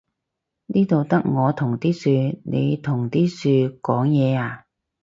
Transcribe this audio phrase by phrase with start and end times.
[0.65, 3.49] 呢度得我同啲樹，你同啲樹
[3.81, 4.65] 講嘢呀？